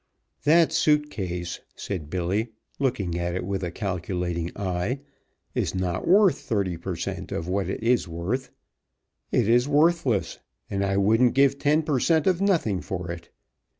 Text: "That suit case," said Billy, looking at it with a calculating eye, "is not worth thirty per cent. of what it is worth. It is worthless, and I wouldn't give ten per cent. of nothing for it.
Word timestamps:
"That 0.45 0.71
suit 0.73 1.11
case," 1.11 1.59
said 1.75 2.09
Billy, 2.09 2.53
looking 2.79 3.19
at 3.19 3.35
it 3.35 3.45
with 3.45 3.63
a 3.63 3.69
calculating 3.69 4.49
eye, 4.57 5.01
"is 5.53 5.75
not 5.75 6.07
worth 6.07 6.39
thirty 6.39 6.75
per 6.75 6.95
cent. 6.95 7.31
of 7.31 7.47
what 7.47 7.69
it 7.69 7.83
is 7.83 8.07
worth. 8.07 8.49
It 9.31 9.47
is 9.47 9.67
worthless, 9.67 10.39
and 10.71 10.83
I 10.83 10.97
wouldn't 10.97 11.35
give 11.35 11.59
ten 11.59 11.83
per 11.83 11.99
cent. 11.99 12.25
of 12.25 12.41
nothing 12.41 12.81
for 12.81 13.11
it. 13.11 13.29